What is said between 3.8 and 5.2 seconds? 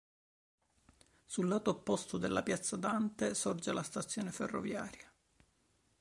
stazione ferroviaria.